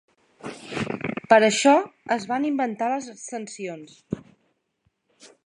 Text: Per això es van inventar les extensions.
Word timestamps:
Per 1.33 1.37
això 1.47 1.73
es 2.17 2.25
van 2.33 2.49
inventar 2.49 2.89
les 2.95 3.11
extensions. 3.15 3.95